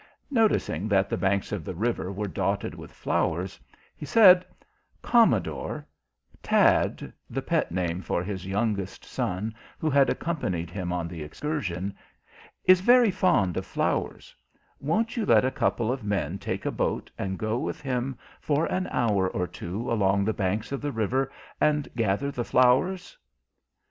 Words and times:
Noticing 0.31 0.87
that 0.87 1.09
the 1.11 1.15
banks 1.15 1.51
of 1.51 1.63
the 1.63 1.75
river 1.75 2.11
were 2.11 2.27
dotted 2.27 2.73
with 2.73 2.91
flowers, 2.91 3.59
he 3.95 4.03
said: 4.03 4.43
"Commodore, 5.03 5.85
Tad 6.41 7.13
(the 7.29 7.41
pet 7.43 7.71
name 7.71 8.01
for 8.01 8.23
his 8.23 8.47
youngest 8.47 9.05
son, 9.05 9.53
who 9.77 9.91
had 9.91 10.09
accompanied 10.09 10.71
him 10.71 10.91
on 10.91 11.07
the 11.07 11.21
excursion) 11.21 11.95
is 12.65 12.81
very 12.81 13.11
fond 13.11 13.57
of 13.57 13.65
flowers; 13.67 14.33
won't 14.79 15.15
you 15.15 15.23
let 15.23 15.45
a 15.45 15.51
couple 15.51 15.91
of 15.91 16.03
men 16.03 16.39
take 16.39 16.65
a 16.65 16.71
boat 16.71 17.11
and 17.15 17.37
go 17.37 17.59
with 17.59 17.79
him 17.79 18.17
for 18.39 18.65
an 18.71 18.87
hour 18.89 19.29
or 19.29 19.45
two, 19.45 19.91
along 19.91 20.25
the 20.25 20.33
banks 20.33 20.71
of 20.71 20.81
the 20.81 20.91
river, 20.91 21.31
and 21.59 21.87
gather 21.95 22.31
the 22.31 22.43
flowers?" 22.43 23.15